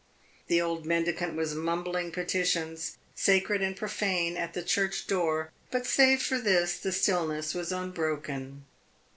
[0.47, 6.23] The old mendicant was mumbling petitions, sacred and profane, at the church door; but save
[6.23, 8.65] for this the stillness was unbroken.